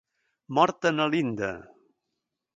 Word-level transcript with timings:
Morta 0.55 0.89
Na 0.97 1.05
Linda! 1.13 1.51